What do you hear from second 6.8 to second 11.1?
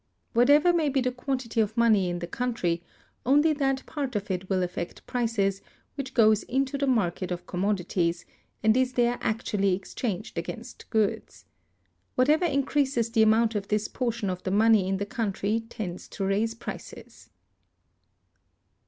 market of commodities, and is there actually exchanged against